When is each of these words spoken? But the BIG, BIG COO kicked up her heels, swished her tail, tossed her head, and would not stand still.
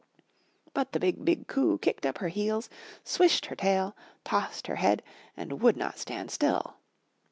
But 0.73 0.93
the 0.93 0.99
BIG, 0.99 1.23
BIG 1.23 1.45
COO 1.47 1.77
kicked 1.77 2.07
up 2.07 2.17
her 2.17 2.29
heels, 2.29 2.71
swished 3.03 3.45
her 3.45 3.55
tail, 3.55 3.95
tossed 4.23 4.65
her 4.65 4.77
head, 4.77 5.03
and 5.37 5.61
would 5.61 5.77
not 5.77 5.99
stand 5.99 6.31
still. 6.31 6.77